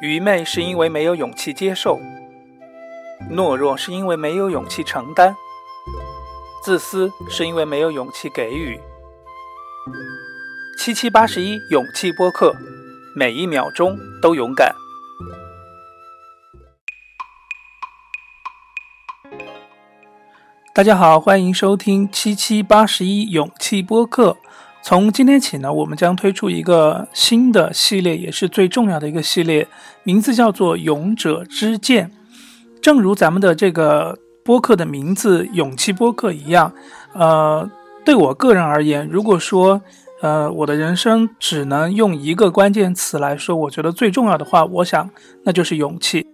[0.00, 2.00] 愚昧是因为没有勇气接受，
[3.30, 5.36] 懦弱是因为没有勇气承担，
[6.64, 8.80] 自私是因为没有勇气给予。
[10.78, 12.56] 七七八十一勇气播客，
[13.14, 14.74] 每一秒钟都勇敢。
[20.74, 24.38] 大家好，欢迎收听七七八十一勇气播客。
[24.82, 29.68] 从今天起呢，我们将推出一个新的系列，也是最重要的一个系列，
[30.02, 32.08] 名字叫做《勇者之剑》。
[32.80, 36.72] 正如咱们的这个播客的名字“勇气播客”一样，
[37.12, 37.70] 呃，
[38.04, 39.82] 对我个人而言，如果说，
[40.22, 45.10] 呃，我的人生只能用一个关键词来说，我觉得最重要的话，我想
[45.44, 46.26] 那就是勇气。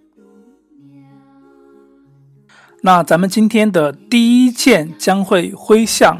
[2.81, 6.17] 那咱们今天的第一剑将会挥向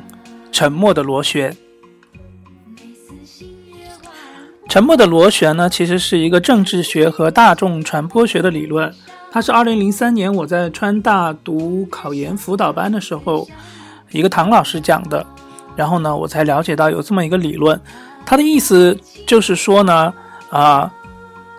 [0.51, 1.55] 沉默的螺旋。
[4.69, 8.93] 沉默的螺旋呢，其实是一个政治学和大众传播学的理论。
[9.31, 13.47] 它是二零零三年我在川大读考研辅导班的时候，
[14.11, 15.25] 一个唐老师讲的。
[15.75, 17.79] 然后呢，我才了解到有这么一个理论。
[18.25, 20.13] 它的意思就是说呢，
[20.49, 20.91] 啊，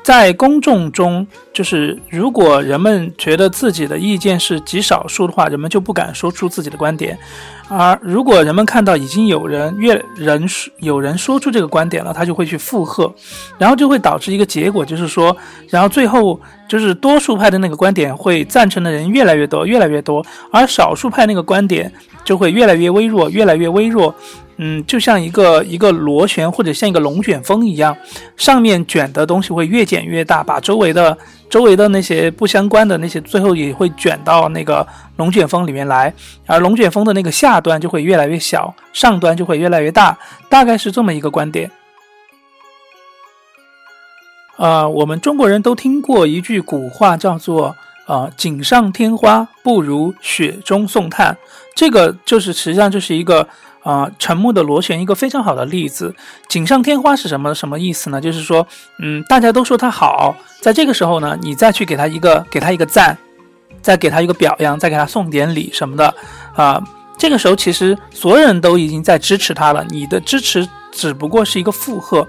[0.03, 1.27] 在公众中，
[1.59, 7.19] 就是如果人们觉得自己的意见是极少数的话，人们就不敢说出自己的观点。
[7.67, 10.47] 而如果人们看到已经有人越人
[10.79, 13.13] 有人说出这个观点了，他就会去附和，
[13.59, 15.37] 然后就会导致一个结果，就是说，
[15.69, 21.93] 然后最后就是多数派的那个观点会赞成的人越来越多，越来越多，而少数派那个观点
[22.23, 24.15] 就会越来越微弱，越来越微弱。
[24.61, 27.97] 嗯，就像一个一个螺旋或者像一个龙卷风一样，
[28.37, 31.17] 上面卷的东西会越卷越大，把周围的
[31.49, 36.13] 周围的那些不相关的那些，最后也会卷到那个龙卷风里面来，
[36.47, 41.71] 而龙卷风的那个下端就会越来越小，上端就会越来越大，大概是这么一个观点。
[44.57, 47.75] 呃，我们中国人都听过一句古话，叫做
[48.07, 51.37] “啊，锦上添花不如雪中送炭”，
[51.75, 53.49] 这个就是实际上就是一个。
[53.89, 56.15] 啊，沉默的螺旋一个非常好的例子。
[56.47, 58.21] 锦上添花是什么什么意思呢？
[58.21, 58.67] 就是说，
[58.99, 63.17] 嗯，大家都说他好，在这个时候呢，你再去给他一个给他一个赞，
[63.81, 66.15] 再给他一个表扬，再给他送点礼什么的，
[66.55, 66.85] 啊，
[67.19, 72.27] 这个时候其实所有人都已经在支持他了，你的支持只不过是一个附和。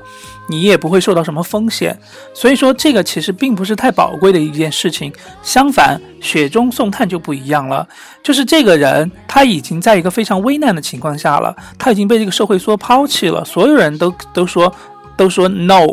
[0.51, 1.95] 你也不会受到什么风险，
[2.33, 5.13] 所以说这个其实并不是太宝贵的一件事情。
[5.43, 7.87] 相反，雪中送炭就不一样了，
[8.23, 14.73] 就是这个人他已经在一个非常危难的情况下了，他已经被这个社会所抛弃了，所有人都都说
[15.15, 15.85] 都说 no，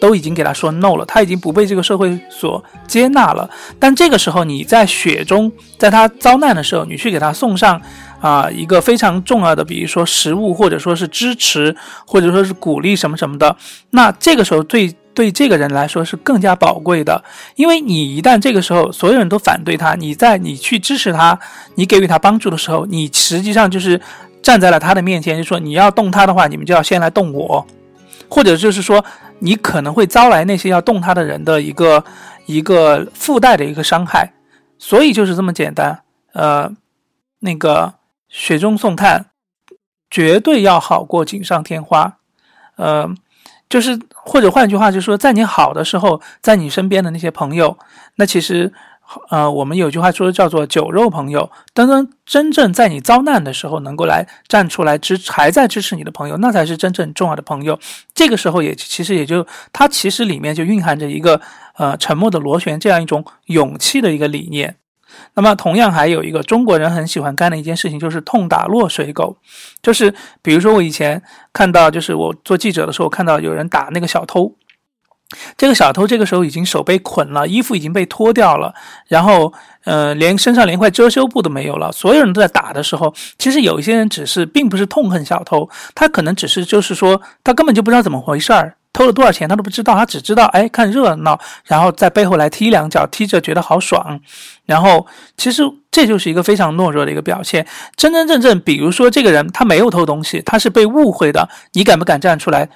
[0.00, 3.48] 都已经给他说 no 了，他已经不被这个社会所接纳了。
[3.78, 7.80] 但这个时候你在雪中，在他遭难的时候，你去给他送上。
[8.20, 11.74] 啊，一个非常重要的，比如说食物，或者说是支持，
[12.06, 13.56] 或者说是鼓励什么什么的，
[13.90, 17.24] 那这个时候对对这个人来说是更加宝贵的，
[17.56, 21.38] 因为你一旦这个时候所有人都反对他，你在你去支持他，
[21.76, 23.98] 你给予他帮助的时候，你实际上就是
[24.42, 27.66] 站在了他的面前，就说你要动他的话，你们就要先来动我，
[28.28, 29.02] 或者就是说
[29.38, 32.04] 你可能会招来那些要动他的人的一个
[32.44, 34.34] 一个附带的一个伤害，
[34.78, 36.00] 所以就是这么简单，
[36.34, 36.70] 呃，
[37.38, 37.94] 那个。
[38.30, 39.26] 雪中送炭，
[40.08, 42.16] 绝对要好过锦上添花。
[42.76, 43.12] 呃，
[43.68, 47.76] 就是或者换句话就是说，在你好的时候，在你身边的那些朋友，
[48.14, 48.72] 那其实，
[49.28, 51.50] 呃，我们有句话说叫做“酒肉朋友”。
[51.74, 57.78] 等等，真正在你遭难的时候能够来站出来支还在支持你的朋友，那才是真正重要的朋友。
[58.14, 61.40] 这个时候也其实也就它其实里面就蕴含着一个
[61.76, 64.76] 呃沉默的螺旋这样一种勇气的一个理念。
[65.34, 69.36] 那么，同样还有一个中国人很喜欢干的一件事情，就是痛打落水狗。
[69.82, 71.22] 就是比如说，我以前
[71.52, 74.54] 看到，就是我做记者的时候，看到有人打那个小偷。
[75.56, 78.74] 这个小偷这个时候已经手被捆了，衣服已经被脱掉了，
[79.06, 79.52] 然后
[79.84, 81.92] 呃，连身上连块遮羞布都没有了。
[81.92, 88.74] 所有人都在打的时候，其实有一些人只是并不是痛恨小偷，他可能只是就是说，他根本就不知道怎么回事儿。
[88.92, 94.20] 偷了多少钱他都不知道，他只知道哎看热闹，然后在背后来踢两脚，踢着觉得好爽。
[94.66, 95.06] 然后
[95.36, 97.66] 其实这就是一个非常懦弱的一个表现。
[97.96, 102.68] 真真正正，比如说这个人他没有偷东西，他是被误会的，你敢不敢站出来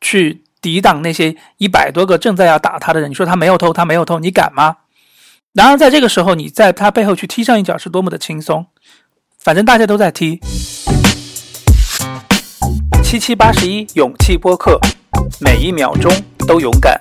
[0.00, 3.10] 去抵挡那些一百多个正在要打他的人？
[3.10, 4.78] 你说他没有偷，他没有偷，你敢吗？
[5.52, 8.66] 然而在这个时候，你在他背后去踢上一脚是多么的轻松，
[9.38, 10.40] 反正大家都在踢。
[13.02, 14.78] 七七八十一勇气播客。
[15.40, 16.12] 每一秒钟
[16.46, 17.00] 都勇敢。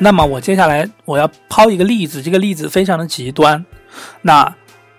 [0.00, 3.64] 那么我接下来我要抛一个例子，这个例子非常的极端。
[4.22, 4.54] 那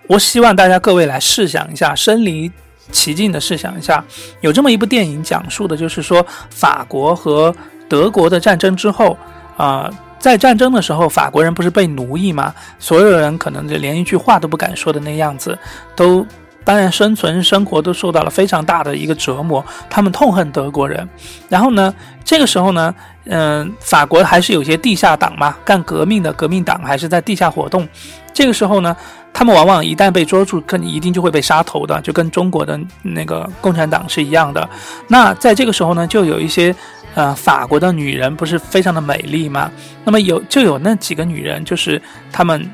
[0.06, 2.52] 我希望大家各位来试想一下，身临
[2.90, 4.04] 奇境的试想一下，
[4.40, 7.54] 有这么一部电影，讲述的就是说法国和
[7.88, 9.16] 德国的战争之后，
[9.56, 12.54] 啊，在战争的时候，法国人不是被奴役吗？
[12.78, 15.58] 所有人可能就连一句话都不敢说的那样子，
[15.96, 16.26] 都。
[16.62, 21.08] 当然，生存生活都受到了非常大的一个折磨，他们痛恨德国人。
[21.48, 21.92] 然后呢，
[22.22, 27.88] 这个时候呢，嗯，法国还是有些地下党嘛，干革命的革命党还是在地下活动。
[28.32, 28.94] 这个时候呢，
[29.32, 34.68] 他们往往一旦被捉住，肯定一定就会被杀头的，就跟中国的那个共产党是一样的。
[35.08, 36.74] 那在这个时候呢，就有一些
[37.14, 39.70] 呃法国的女人不是非常的美丽吗？
[40.04, 42.70] 那么有就有那几个女人，就是他们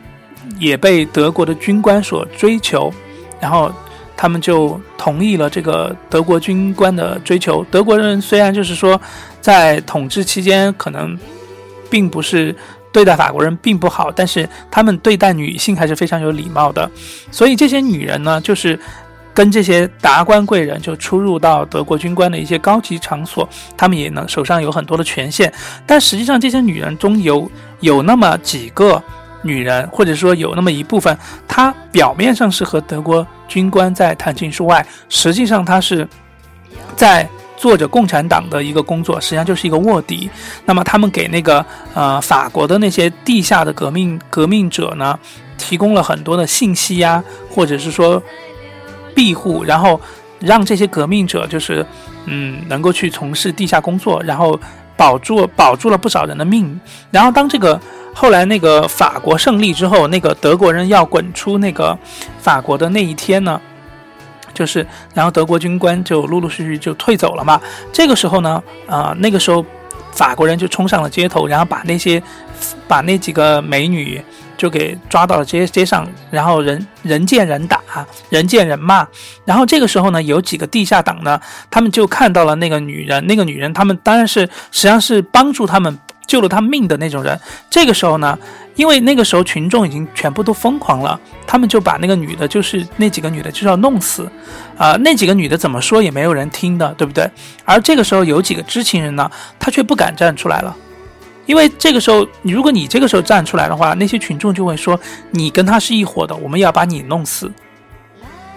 [0.58, 2.92] 也被德国的军官所追求。
[3.40, 3.70] 然后，
[4.16, 7.62] 他们就同意了这个德国军官的追求。
[7.70, 8.98] 德国人虽然就是说，
[9.40, 11.16] 在统治期间可能
[11.90, 12.54] 并不是
[12.90, 16.90] 对待法国人并不好，但是他们对待女性还是非常有礼貌的。
[17.30, 18.78] 所以这些女人呢，就是
[19.34, 23.46] 跟这些达官贵人就出入到德国军官的一些高级场所，
[23.76, 25.52] 他们也能手上有很多的权限。
[25.86, 27.50] 但实际上，这些女人中有
[27.80, 29.02] 有那么几个。
[29.46, 31.16] 女人，或者说有那么一部分，
[31.46, 36.06] 她表面上是和德国军官在谈情说爱，实际上她是
[36.96, 40.28] 在做着共产党的一个工作，实际上就是一个卧底。
[40.64, 41.64] 那么他们给那个
[41.94, 45.18] 呃法国的那些地下的革命革命者呢，
[45.56, 48.22] 提供了很多的信息呀，或者是说
[49.14, 49.98] 庇护，然后
[50.38, 51.84] 让这些革命者就是
[52.26, 54.60] 嗯能够去从事地下工作，然后
[54.96, 56.80] 保住保住了不少人的命。
[57.10, 57.80] 然后当这个。
[58.18, 61.94] 后来那个法国胜利之后，那个德国人要滚出那个
[62.38, 63.60] 法国的那一天呢，
[64.54, 67.60] 就是然后德国军官就陆陆续续就退走了嘛。
[67.92, 69.62] 这个时候呢，啊，那个时候
[70.12, 72.22] 法国人就冲上了街头，然后把那些
[72.88, 74.18] 把那几个美女
[74.56, 77.80] 就给抓到了街街上，然后人人见人打，
[78.30, 79.06] 人见人骂。
[79.44, 85.98] 然后这个时候呢，有几个地下党呢，他们就看到了那个女人，那个女人他们当然是实际上是帮助他们。
[86.26, 88.36] 救了他命的那种人，这个时候呢，
[88.74, 94.28] 因为那个时候群众已经全部都疯狂了，他们就把那个女的，就是那几个女的，就要弄死，
[94.76, 97.30] 啊，那几个女的怎么说也没有人听的，对不对？
[97.64, 99.30] 而这个时候有几个知情人呢，
[99.60, 100.76] 他却不敢站出来了，
[101.46, 104.98] 因为这个时候，如果你这个时候站出来的话，那些群众就会说
[105.30, 107.50] 你跟他是一伙的，我们要把你弄死，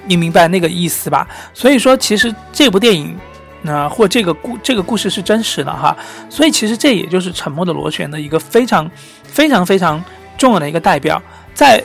[0.06, 1.28] 你明白那个意思吧？
[1.54, 3.18] 所以说，其实这部电影。
[3.62, 5.94] 那或这个故这个故事是真实的哈，
[6.30, 8.90] 所以其实这也就是沉默的螺旋的一个非常
[9.26, 10.02] 非常非常
[10.38, 11.22] 重要的一个代表，
[11.54, 11.84] 在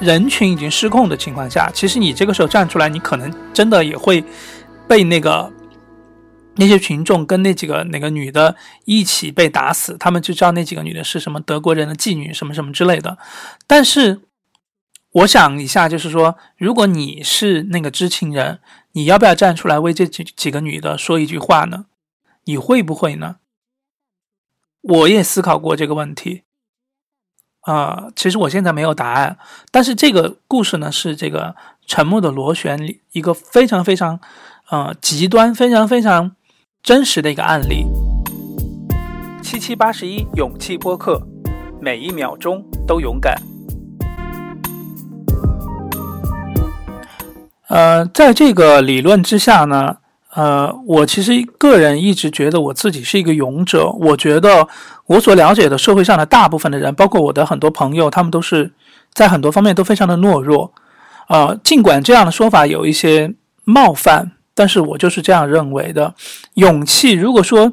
[0.00, 4.22] 人群已经失控的情况下，其实你这个时候站出来，你可能真的也会
[4.86, 5.50] 被那个
[6.58, 13.18] 那些群众跟那几个那个女的一起被打死，他们就知道那几个女的是什么德国人的妓女什么什么之类的。
[13.66, 14.20] 但是
[15.12, 18.60] 我想一下，就是说，如果你是那个知情人。
[18.92, 21.84] 你要不要站出来为这几几个女的说一句话呢？
[22.46, 23.36] 你会不会呢？
[24.80, 26.42] 我也思考过这个问题，
[27.60, 29.38] 啊，其实我现在没有答案。
[29.70, 31.54] 但是这个故事呢，是这个
[31.86, 34.18] 沉默的螺旋里一个非常非常，
[34.70, 36.34] 呃，极端、非常非常
[36.82, 37.86] 真实的一个案例。
[39.42, 41.20] 七七八十一勇气播客，
[41.80, 43.40] 每一秒钟都勇敢。
[47.68, 49.96] 呃，在这个理论之下呢，
[50.34, 53.90] 呃，我其实个人一直觉得我自己是一个勇者。
[53.90, 54.66] 我觉得
[55.06, 58.72] 我所了解的社会上的大部分的人，包括我的很多朋友，他们都是
[59.12, 60.72] 在很多方面都非常的懦弱。
[61.28, 66.12] 呃，尽管这样的说法有一些冒犯，但是我就是这样认为的。
[66.54, 67.70] 勇气，如果说，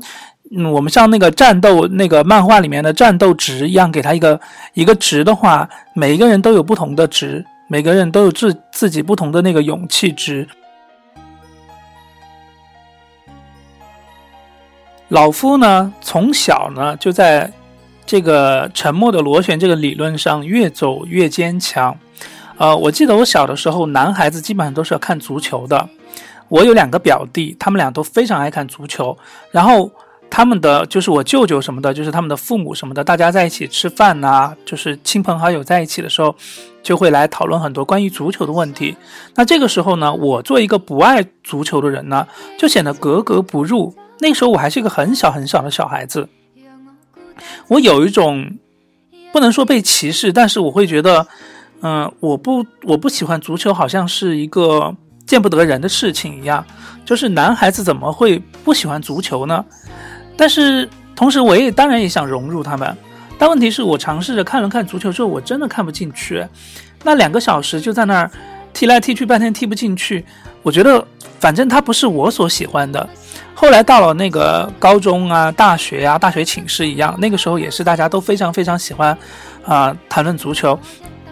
[0.55, 4.39] 嗯，我们像那个战斗那个漫画里面的战斗值一样，给他一个
[4.75, 7.43] 一个值的话，每一个人都有不同的值。
[7.67, 10.47] 每个人都有自自己不同的那个勇气值。
[15.07, 17.51] 老夫呢，从小呢就在
[18.05, 21.97] 这个沉默的螺旋这个理论上越走越坚强。
[22.57, 25.89] 呃，我记得我小的时候，男孩子基本上都是要看足球的。
[26.49, 29.17] 我有两个表弟，他们俩都非常爱看足球，
[29.51, 29.91] 然后。
[30.27, 36.35] 他们的就是我舅舅什么的，就是他们的父母什么的，大家在一起吃饭呐，就是亲朋好友在一起的时候，
[36.81, 38.97] 就会来讨论很多关于足球的问题。
[39.35, 43.95] 那这个时候呢，我做一个不爱足球的人呢，就显得格格不入。
[44.19, 46.27] 那时候我还是一个很小很小的小孩子，
[47.67, 48.49] 我有一种
[49.31, 51.25] 不能说被歧视，但是我会觉得，
[51.81, 54.93] 嗯，我不我不喜欢足球，好像是一个
[55.25, 56.65] 见不得人的事情一样。
[57.03, 59.63] 就是男孩子怎么会不喜欢足球呢？
[60.35, 62.97] 但是同时，我也当然也想融入他们。
[63.37, 66.45] 但问题是我尝试着看了看足球之后，我真的看不进去。
[67.03, 68.31] 那两个小时就在那儿
[68.73, 70.25] 踢来踢去，半天踢不进去。
[70.63, 71.05] 我觉得
[71.39, 73.07] 反正它不是我所喜欢的。
[73.53, 79.15] 后来到了那个高中啊、大学啊、大学寝室一样，那个时候也是大家都非常非常喜欢
[79.63, 80.77] 啊谈论足球。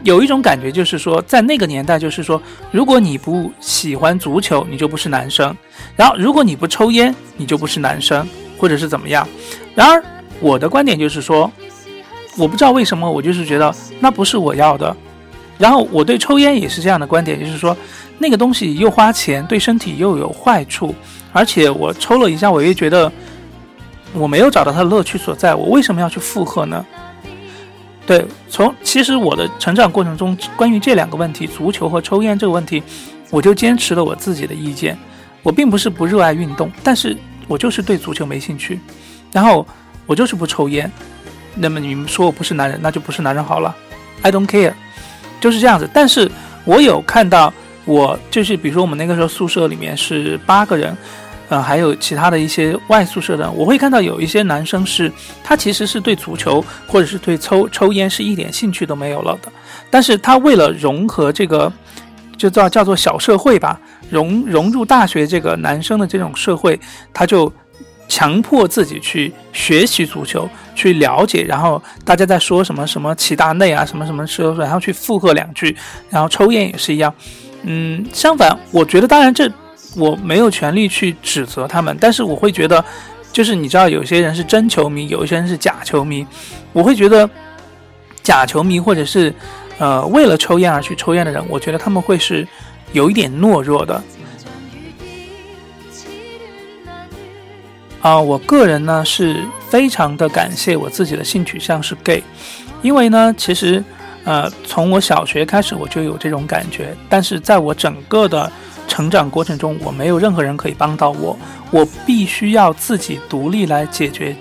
[0.04, 2.42] 有一种感觉就是说，在那个年代，就是说，
[2.72, 5.54] 如果你不喜欢足球，你就不是男生；
[5.96, 9.28] 然后如果你不抽烟，你就不是男生，或者是怎么样。
[9.74, 10.04] 然而
[10.42, 11.50] 我的观点就是说，
[12.38, 14.96] 我不知道为什么，我就是觉得那不是我要的。
[15.58, 17.76] 然后我对抽烟也是这样的观点，就是说
[18.18, 20.94] 那个东西又花钱，对身体又有坏处，
[21.32, 23.10] 而且我抽了一下，我又觉得
[24.14, 26.86] 我没有找到它的乐趣所在，我为什么要去附和呢？
[28.06, 32.84] 对，从其实我的成长过程中，关于这两个问题，足球和抽烟这个问题，
[33.30, 34.98] 我就坚持了我自己的意见。
[35.42, 37.16] 我并不是不热爱运动，但是
[37.48, 38.80] 我就是对足球没兴趣，
[39.32, 39.66] 然后
[40.06, 40.92] 我就是不抽烟。
[41.56, 43.74] 那么你们说我不是男人，那就不是男人好了。
[44.22, 44.74] I don't care，
[45.40, 45.90] 就是这样子。
[45.94, 46.30] 但是
[46.66, 47.54] 我有看到，
[47.86, 50.96] 我就是比如说我们那个时候宿舍里面是八个人。
[51.54, 55.12] 呃，还有其他的一些外宿舍的，我会看到有一些男生是，
[55.44, 59.52] 他其实是对足球或者是对抽抽烟是一点兴趣都没有了的，
[59.92, 61.72] 但是他为了融合这个，
[62.36, 63.80] 就叫叫做小社会吧，
[64.10, 66.80] 融融入大学这个男生的这种社会，
[67.14, 67.54] 他就
[68.08, 75.78] 强迫自己去学习足球，去了解，然后大家在说什么什么齐达内啊，什么什么时候，然后去附和两句，
[76.10, 77.14] 然后抽烟也是一样，
[77.62, 79.48] 嗯，相反，我觉得当然这。
[79.96, 82.84] 我没有权利去指责他们，但是我会觉得，
[83.32, 86.26] 就是你知道，有些人是真球迷，有一些人是假球迷。
[86.72, 87.30] 我会觉得，
[88.24, 89.34] 假球迷或者是，
[89.78, 92.48] 呃，为了抽烟而去抽烟的人，我觉得他们会是
[92.92, 94.02] 有一点懦弱的。
[98.02, 102.24] 啊，我个人呢是非常的感谢我自己的性取向是 gay，
[102.82, 103.84] 因为呢，其实，
[104.24, 108.52] 呃，从我小学开始我就有这种感觉，但是在我整个的。
[108.88, 111.38] 成长过程中，我没有任何人可以帮到我，
[111.72, 114.36] 我必须要自己独立来解决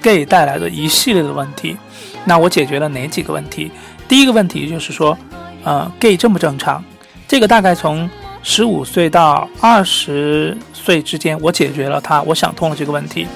[0.00, 1.76] gay 带来的一系列的问题。
[2.24, 3.70] 那我解决了哪几个问题？
[4.08, 5.16] 第一个问题就是说，
[5.62, 6.82] 呃，gay 正不正常？
[7.28, 8.08] 这个大概从
[8.42, 13.26] 十五岁到二十岁之间，我解决了它，我想通了这个问题。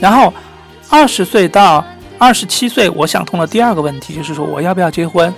[0.00, 0.32] 然后
[0.88, 1.84] 二十岁到
[2.18, 5.32] 二十七岁，我想通了第二个问题，就是说我要不要结婚？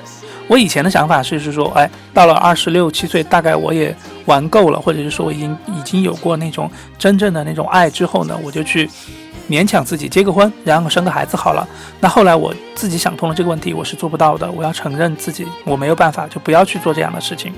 [0.47, 3.95] 我以前的想法是是说，哎，到了二十六七岁，大概我也
[4.29, 8.89] 玩够了，或者是说我已经已经有过那种真正的那种爱之后呢，我就去
[9.51, 11.67] 勉强自己结个婚，然后生个孩子好了。
[11.99, 17.53] 那后来我自己想通了这个问题，我是做不到的，我要承认自己我没有办法，就不要去做这样的事情。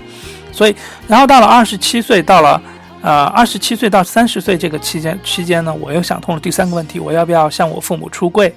[0.52, 0.74] 所以，
[1.08, 2.62] 然后到了二十七岁，到了
[3.02, 8.54] 呃二十七岁到三十岁这个期间期间呢，我又想通了第三个问题，我要不要向我父母出柜？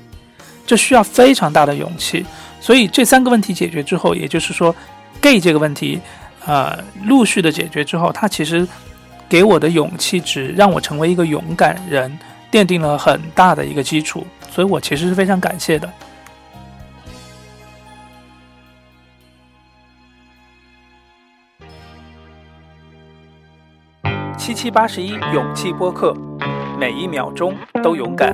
[0.65, 2.25] 这需要非常大的勇气。
[2.61, 4.73] 所以这三个问题解决之后，也就是说
[5.19, 5.99] ，gay 这个问题，
[6.45, 8.67] 呃，陆续的解决之后，它其实
[9.29, 12.19] 给我的勇气值，让我成为一个勇敢人，
[12.51, 14.25] 奠定了很大的一个基础。
[14.51, 15.89] 所以我其实是非常感谢的。
[24.37, 26.13] 七七八十一勇气播客，
[26.77, 28.33] 每一秒钟都勇敢。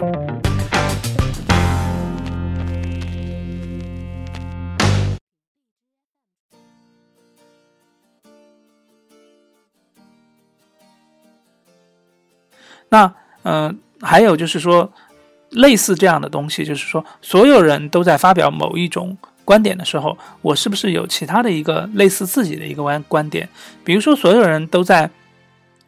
[12.89, 14.91] 那嗯，还有就是说，
[15.51, 23.48] 类似这样的东西，就是说，所有人都在发表某一种观点的时候，我是不是有其他的一个类似自己的一个观观点？
[23.84, 25.10] 比如说，所有人都在，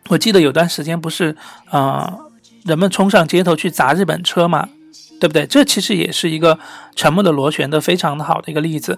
[0.08, 1.36] 我记得有段时间不是，
[1.70, 2.32] 呃，
[2.64, 4.70] 人们冲上街头去砸日本车嘛，
[5.22, 5.46] 对不对？
[5.46, 6.58] 这其实也是一个
[6.96, 8.98] 沉默的螺旋的非常的好的一个例子。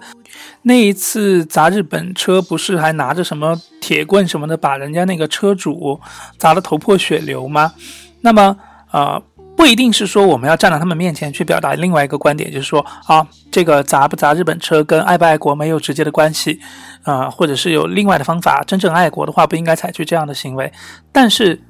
[0.62, 6.00] 那一次砸日本车，不是还拿着什么铁棍什么的，把人家那个车主
[6.38, 7.74] 砸得头破血流吗？
[8.22, 8.56] 那么，
[8.90, 9.22] 呃，
[9.54, 16.58] 不一定是说我们要站在他们面前去表达另外一个观点，就是说啊，这个砸不砸日本车跟爱不爱国没有直接的关系，
[17.02, 20.72] 啊，或者是有另外的方法，真正爱国的话不应该采取这样的行为。
[21.12, 21.60] 但是，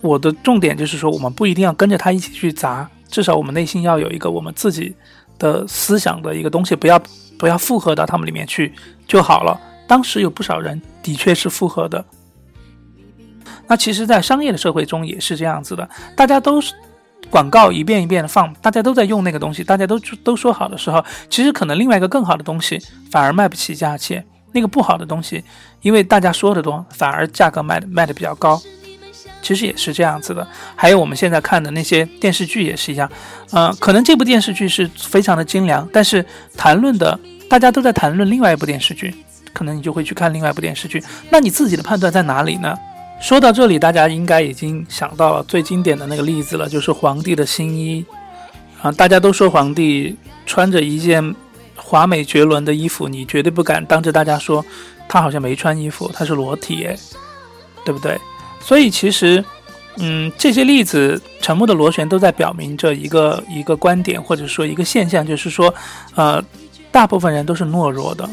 [0.00, 4.94] 我的重点就是说，我们不一定要跟着他一起去砸，至少我们内心要有一个我们自己
[5.38, 7.00] 的思想的一个东西，不要
[7.38, 8.72] 不要附和到他们里面去
[9.06, 9.60] 就好了。
[9.86, 12.04] 当时有不少人的确是附和的。
[13.66, 16.74] 那其实，在商业的社会中也是这样子的，大家都是
[17.30, 25.44] 广告一遍一遍的放，大家都在用那个东西，大家都都说好的时候，其实可能另外一个更好的东西反而卖不起价钱，那个不好的东西，
[25.82, 28.60] 因为大家说的多，反而价格卖的卖的比较高。
[29.42, 30.46] 其实也是这样子的。
[30.74, 33.10] 还有我们现在看的那些电视剧也是一样，
[33.50, 36.24] 呃，可能这部电视剧是非常的精良，但是
[36.56, 37.18] 谈论的
[37.48, 39.14] 大家都在谈论另外一部电视剧，
[39.52, 41.02] 可能你就会去看另外一部电视剧。
[41.30, 42.76] 那你自己的判断在哪里呢？
[43.20, 48.04] 说到这里，大家应该已经想到了最经典的那个例子了，就是皇帝的新衣
[48.82, 50.16] 啊，大家都说皇帝
[50.46, 51.34] 穿着一件。
[51.82, 54.64] 华美绝伦的衣服，你绝对不敢当着大家说，
[55.08, 56.96] 他好像没穿衣服，他是裸体，哎，
[57.84, 58.16] 对不对？
[58.60, 59.44] 所以其实，
[59.96, 65.74] 嗯，这些例子，沉默的螺旋都在表明着一个一个观点，或者说一个现象，就是说，
[66.14, 66.42] 呃，
[66.92, 68.28] 大部分人都是懦弱的，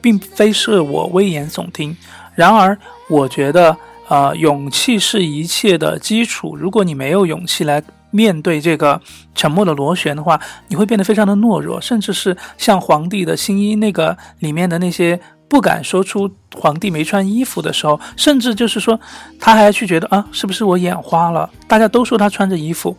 [0.00, 1.96] 并非是我危言耸听。
[2.34, 3.76] 然而，我觉得，
[4.08, 6.56] 呃，勇气是一切的基础。
[6.56, 7.82] 如果你没有勇气来。
[8.10, 8.98] 面对这个
[9.34, 18.98] 沉默的螺旋的话，你会变得非常的懦弱，甚至是像皇帝的新衣那个里面的那些不敢说出皇帝没穿衣服的时候，甚至就是说
[19.40, 21.48] 他还去觉得啊，是不是我眼花了？
[21.66, 22.96] 大家都说他穿着衣服，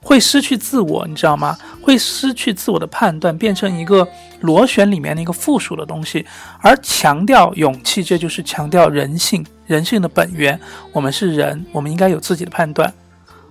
[0.00, 1.58] 会失去自我，你知道吗？
[1.80, 4.06] 会失去自我的判断，变成一个
[4.40, 6.24] 螺旋里面的一个附属的东西，
[6.60, 10.58] 而强调勇气，这就是强调人性，人性的本源。
[10.92, 12.92] 我们是人，我们应该有自己的判断。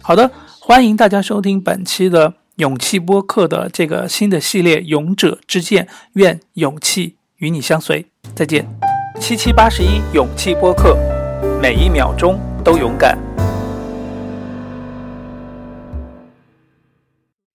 [0.01, 0.31] 好的。
[0.63, 8.10] 欢迎大家收听本期的勇气播客的这个新的系列《勇者之剑》，愿勇气与你相随。
[8.35, 8.65] 再见。
[9.19, 10.97] 七七八十一勇气播客，
[11.61, 13.17] 每一秒钟都勇敢。